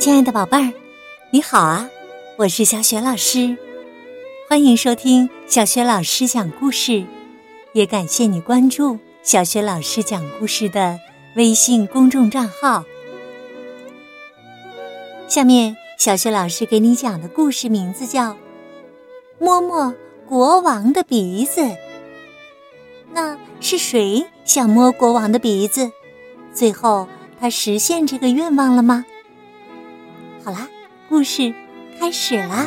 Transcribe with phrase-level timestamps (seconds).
[0.00, 0.72] 亲爱的宝贝儿，
[1.30, 1.90] 你好啊！
[2.38, 3.54] 我是小雪老师，
[4.48, 7.04] 欢迎收听小雪老师讲故事，
[7.74, 10.98] 也感谢你关注小雪老师讲故事的
[11.36, 12.82] 微信公众账号。
[15.28, 18.30] 下面，小雪老师给你讲的故事名字叫
[19.38, 19.94] 《摸摸
[20.26, 21.60] 国王的鼻子》。
[23.12, 25.92] 那是谁想摸国王的鼻子？
[26.54, 27.06] 最后，
[27.38, 29.04] 他实现这个愿望了吗？
[30.42, 30.66] 好啦，
[31.08, 31.52] 故事
[31.98, 32.66] 开始啦！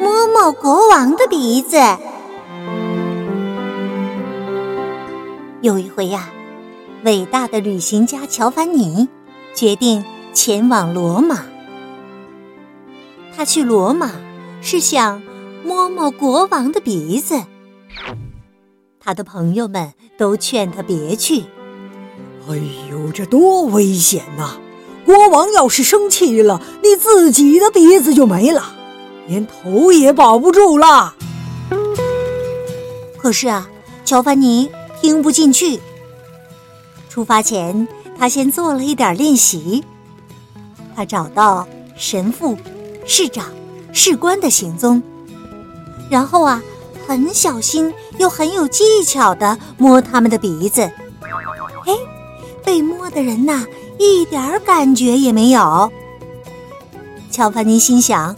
[0.00, 1.76] 摸摸国王的鼻子。
[5.60, 6.28] 有一回呀，
[7.04, 9.08] 伟大的旅行家乔凡尼
[9.54, 11.44] 决定前往罗马。
[13.36, 14.10] 他去罗马
[14.60, 15.22] 是想
[15.64, 17.40] 摸摸国王的鼻子。
[18.98, 21.44] 他的朋友们都劝他别去。
[22.46, 22.56] 哎
[22.90, 24.58] 呦，这多危险呐！
[25.04, 28.74] 国王要是生气了，你自己的鼻子就没了，
[29.26, 31.14] 连头也保不住了。
[33.18, 33.68] 可是啊，
[34.04, 35.80] 乔凡尼听不进去。
[37.08, 37.86] 出发前，
[38.18, 39.84] 他先做了一点练习。
[40.96, 41.66] 他找到
[41.96, 42.56] 神父、
[43.04, 43.46] 市长、
[43.92, 45.02] 士官的行踪，
[46.10, 46.62] 然后啊，
[47.06, 50.82] 很小心又很有技巧的摸他们的鼻子。
[50.82, 51.92] 哎，
[52.64, 53.64] 被摸的人呐。
[53.98, 55.92] 一点感觉也没有。
[57.30, 58.34] 乔凡尼心想：“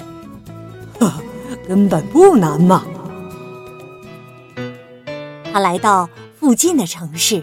[0.99, 1.13] 呵，
[1.69, 2.85] 根本不难嘛。”
[5.53, 7.43] 他来到附近的城市，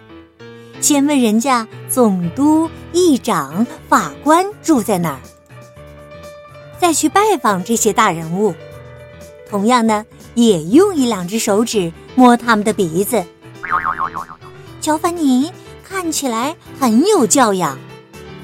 [0.80, 5.19] 先问人家总督、议长、法官住在哪儿，
[6.80, 8.53] 再去拜访这些大人物。
[9.50, 13.23] 同样呢，也用一两只手指摸他们的鼻子。
[14.81, 15.52] 乔凡尼
[15.84, 17.78] 看起来很有教养。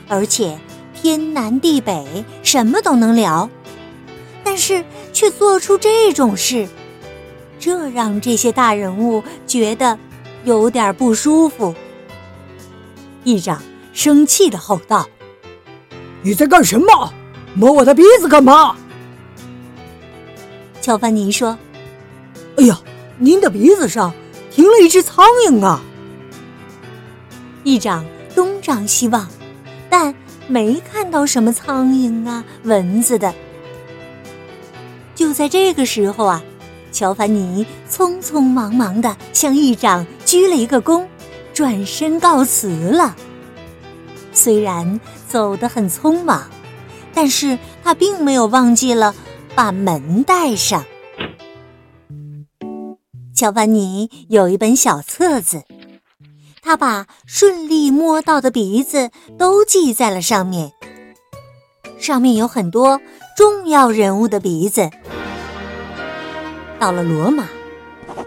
[0.09, 0.59] 而且
[0.93, 3.49] 天南地北什么都能聊，
[4.44, 6.67] 但是却做出这种事，
[7.59, 9.97] 这让这些大人物觉得
[10.44, 11.73] 有点不舒服。
[13.23, 13.61] 议长
[13.94, 15.07] 生气的吼道
[16.23, 17.13] ：“你在干什么？
[17.53, 18.75] 摸我的鼻子干嘛？”
[20.81, 21.57] 乔凡尼说
[22.57, 22.79] ：“哎呀，
[23.17, 24.13] 您的鼻子上
[24.50, 25.81] 停了一只苍蝇啊！”
[27.63, 28.03] 议长
[28.34, 29.29] 东张西望。
[29.89, 30.13] 但
[30.47, 33.33] 没看到什么苍蝇啊、蚊子的。
[35.16, 36.41] 就在这个时候啊，
[36.91, 41.05] 乔凡尼匆匆忙忙的向议长鞠了一个躬，
[41.53, 43.16] 转身告辞了。
[44.31, 46.49] 虽然走得很匆忙，
[47.13, 49.13] 但是他并没有忘记了
[49.55, 50.85] 把门带上。
[53.35, 55.63] 乔凡尼有一本小册子。
[56.69, 59.09] 他把顺利摸到的鼻子
[59.40, 60.72] 都记在了上面，
[61.97, 63.02] 上面有很多
[63.35, 64.88] 重要人物的鼻子。
[66.78, 67.46] 到了罗马，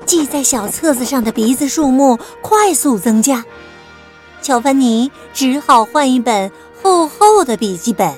[0.07, 3.45] 记在小册子上的鼻子数目快速增加，
[4.43, 6.51] 乔凡尼只好换一本
[6.83, 8.13] 厚厚的笔记本。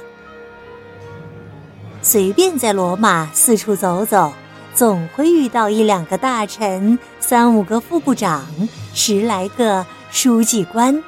[2.00, 4.32] 随便在罗马四处走走，
[4.74, 8.46] 总会遇到一两个大臣、三五个副部长、
[8.94, 9.84] 十来个。
[10.14, 11.02] 书记官。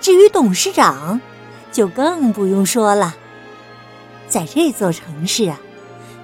[0.00, 1.20] 至于董事长，
[1.70, 3.14] 就更不用说了。
[4.28, 5.60] 在这座城市啊，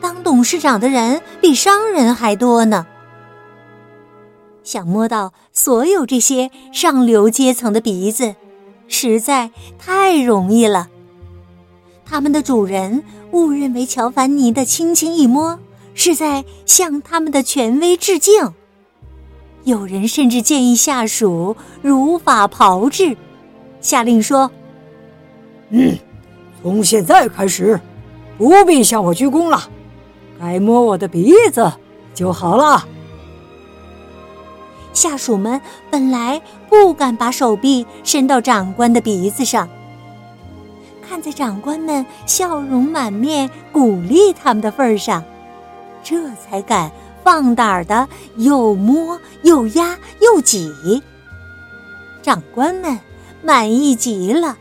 [0.00, 2.84] 当董事长的人比商人还多呢。
[4.64, 8.34] 想摸到所有这些上流阶层的鼻子，
[8.88, 10.88] 实在太容易了。
[12.04, 15.60] 他们的主人误认为乔凡尼的轻轻一摸
[15.94, 18.52] 是在向他们的权威致敬。
[19.64, 23.16] 有人甚至建议下属如法炮制，
[23.80, 24.50] 下令说
[25.70, 25.96] ：“嗯，
[26.60, 27.80] 从现在开始，
[28.36, 29.68] 不必向我鞠躬了，
[30.40, 31.72] 该摸我的鼻子
[32.12, 32.88] 就好了。”
[34.92, 39.68] 下属们本来不敢把手臂伸到长官的鼻子上，
[41.08, 45.22] 看在长官们笑容满面、鼓励他们的份上，
[46.02, 46.90] 这才敢。
[47.24, 51.02] 放胆儿的，又摸又压又挤，
[52.22, 52.98] 长官们
[53.42, 54.56] 满意极了，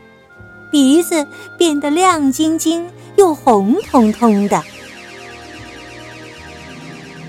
[0.70, 1.26] 鼻子
[1.58, 4.62] 变得亮晶晶又红彤彤的。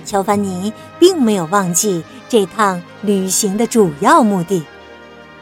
[0.06, 4.64] 乔凡尼并没有忘记这趟旅行的主要目的，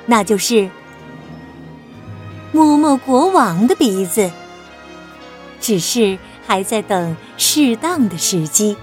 [0.06, 0.70] 那就是
[2.54, 4.32] 摸摸国王的鼻子，
[5.60, 8.78] 只是还在等适当的时机。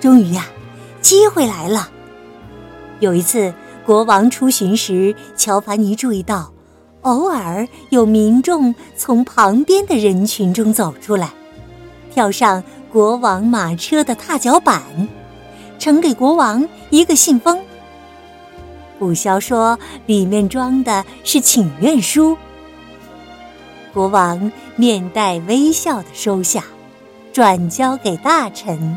[0.00, 0.46] 终于呀，
[1.00, 1.88] 机会来了。
[3.00, 3.52] 有一次，
[3.84, 6.52] 国王出巡时，乔凡尼注意到
[7.02, 11.30] 偶尔有民众从旁边的人群中走出来，
[12.12, 12.62] 跳上
[12.92, 14.82] 国王马车的踏脚板，
[15.78, 17.58] 呈给国王一个信封。
[18.98, 22.36] 不消说里面装的是请愿书。
[23.94, 26.64] 国王面带微笑的收下，
[27.32, 28.96] 转交给大臣。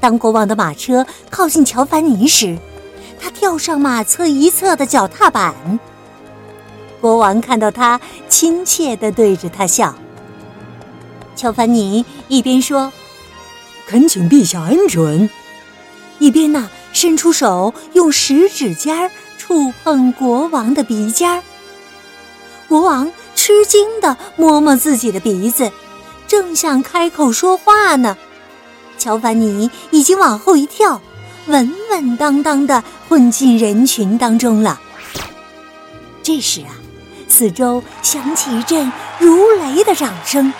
[0.00, 2.58] 当国王的马车靠近乔凡尼时，
[3.20, 5.54] 他跳上马侧一侧的脚踏板。
[7.00, 9.94] 国王看到他，亲切的对着他笑。
[11.34, 12.92] 乔凡尼一边说
[13.86, 15.28] ：“恳请陛下恩准。”
[16.18, 21.42] 一边呢，伸出手用食指尖触碰国王的鼻尖。
[22.68, 25.70] 国王吃惊的摸摸自己的鼻子，
[26.26, 28.16] 正想开口说话呢，
[29.06, 31.00] 乔凡尼已经往后一跳，
[31.46, 34.80] 稳稳当当的混进人群当中了。
[36.24, 36.74] 这时啊，
[37.28, 40.52] 四周响起一阵如雷的掌声，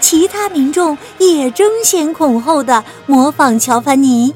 [0.00, 4.32] 其他民众也争先恐后的模仿乔凡尼。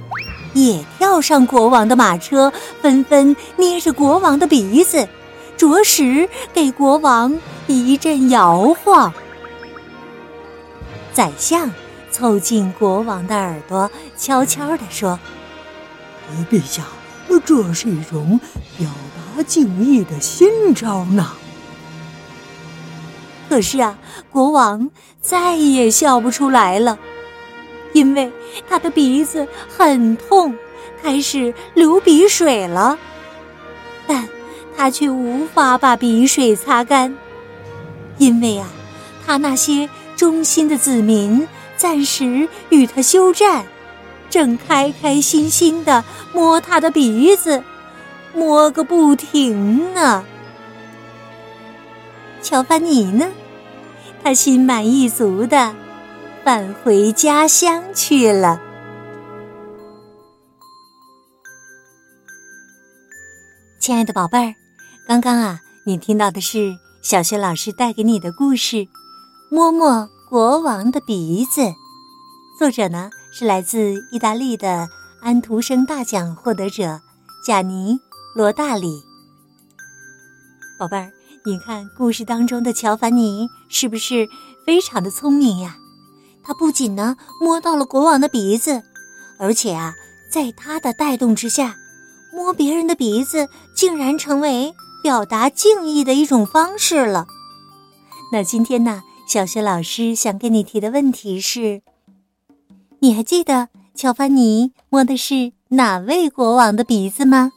[0.52, 2.52] 也跳上国王的马车，
[2.82, 5.08] 纷纷捏着国王的鼻子，
[5.56, 7.34] 着实给国王
[7.68, 9.10] 一阵摇晃。
[11.14, 11.70] 宰相
[12.20, 15.18] 凑近国王的耳朵，悄悄地说
[16.52, 16.82] ：“陛下，
[17.46, 18.38] 这是一种
[18.76, 18.86] 表
[19.36, 21.32] 达敬意的新招呢。”
[23.48, 23.98] 可是啊，
[24.30, 24.90] 国王
[25.22, 26.98] 再也笑不出来了。
[27.94, 28.30] 因为
[28.68, 30.54] 他的鼻子很痛，
[31.02, 32.98] 开始流鼻水了，
[34.06, 34.28] 但
[34.76, 37.16] 他却无法把鼻水擦干，
[38.18, 38.68] 因为啊，
[39.26, 41.48] 他那些忠心的子民
[41.80, 43.64] 暂时与他休战，
[44.28, 46.04] 正开开心心的
[46.34, 47.64] 摸他的鼻子，
[48.34, 50.22] 摸个不停呢。
[52.42, 53.30] 乔凡尼呢，
[54.22, 55.74] 他心满意足的。
[56.42, 58.60] 返回家乡去了，
[63.78, 64.54] 亲爱的宝贝儿，
[65.06, 68.76] 刚刚啊，你听到的是小学老师带给你的故事
[69.50, 71.60] 《摸摸国王的鼻子》，
[72.56, 74.88] 作者呢是来自意大利的
[75.20, 77.00] 安徒生大奖获得者
[77.44, 77.94] 贾尼·
[78.36, 79.02] 罗大里。
[80.78, 81.10] 宝贝儿，
[81.44, 84.28] 你看故事当中的乔凡尼是不是
[84.64, 85.74] 非常的聪明呀？
[86.44, 88.84] 他不仅呢摸到了国王的鼻子，
[89.36, 89.94] 而且啊，
[90.30, 91.74] 在他的带动之下，
[92.32, 94.72] 摸别人的鼻子竟然成为
[95.02, 97.26] 表达敬意的一种方式了。
[98.32, 101.82] 那今天呢，小学老师想给你提的问题是：
[102.98, 107.52] 你还记得乔凡尼摸的是哪位国王的鼻子吗？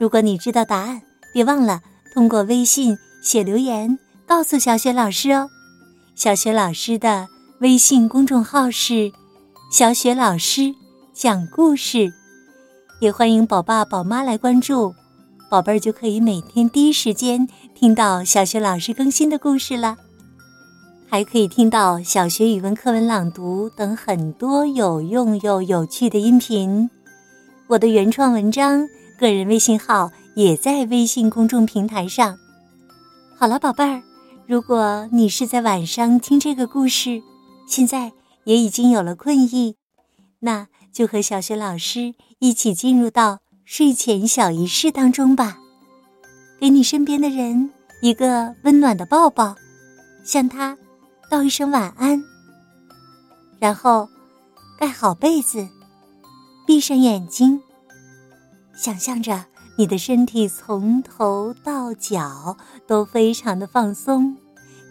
[0.00, 1.80] 如果你知道答案，别忘了
[2.12, 5.48] 通过微信写留言告诉小雪老师哦。
[6.16, 7.28] 小雪老师的。
[7.60, 9.12] 微信公众号是
[9.70, 10.74] “小雪老师
[11.14, 12.12] 讲故事”，
[13.00, 14.92] 也欢迎宝爸宝妈来关注，
[15.48, 19.96] 宝贝儿就可以每天第一时间听到小雪老师更新的故事了，
[21.14, 26.90] 还可以听到小学语文课文朗读等很多有用又有趣的音频。
[27.68, 32.36] 我的原创文章、个人微信号也在微信公众平台上。
[33.36, 34.02] 好了，宝贝儿，
[34.48, 37.22] 如果你是在晚上听这个故事。
[37.68, 38.10] 现在
[38.42, 39.76] 也已经有了困意，
[40.40, 45.58] 那就和小学老师一起进入到睡前小仪式当中吧。
[46.58, 47.70] 给你身边的人
[48.02, 49.54] 一个温暖的抱抱，
[50.24, 50.76] 向他
[51.30, 52.22] 道一声晚安。
[53.58, 54.08] 然后
[54.78, 55.66] 盖好被子，
[56.66, 57.62] 闭上眼睛，
[58.76, 59.44] 想象着
[59.76, 64.36] 你的身体从头到脚都非常的放松，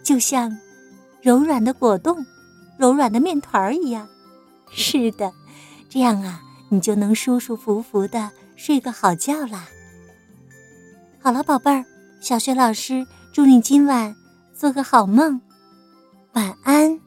[0.02, 0.56] 就像
[1.22, 2.24] 柔软的果冻。
[2.76, 4.08] 柔软的面团儿一样，
[4.72, 5.32] 是的，
[5.88, 9.68] 这样啊，你就能舒舒服服的睡个好觉啦。
[11.20, 11.84] 好了，宝贝儿，
[12.20, 14.16] 小雪老师祝你今晚
[14.52, 15.40] 做个好梦，
[16.34, 17.03] 晚安。